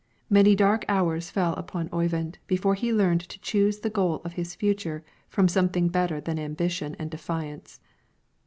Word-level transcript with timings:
Many 0.31 0.55
dark 0.55 0.83
hours 0.89 1.29
fell 1.29 1.53
upon 1.53 1.87
Oyvind 1.93 2.39
before 2.47 2.73
he 2.73 2.91
learned 2.91 3.21
to 3.29 3.37
choose 3.39 3.81
the 3.81 3.89
goal 3.91 4.19
of 4.25 4.33
his 4.33 4.55
future 4.55 5.03
from 5.29 5.47
something 5.47 5.89
better 5.89 6.19
than 6.19 6.39
ambition 6.39 6.95
and 6.97 7.11
defiance. 7.11 7.79